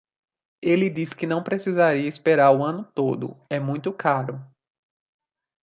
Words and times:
Ele 0.63 0.89
diz 0.89 1.13
que 1.13 1.27
não 1.27 1.43
precisaria 1.43 2.09
esperar 2.09 2.51
o 2.57 2.63
ano 2.65 2.83
todo, 2.83 3.37
é 3.47 3.59
muito 3.59 3.93
caro. 3.93 4.43